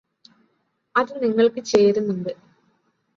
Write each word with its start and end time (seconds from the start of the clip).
അത് 0.95 1.23
നിങ്ങൾക്ക് 1.23 1.61
ചേരുന്നുണ്ട് 1.63 2.31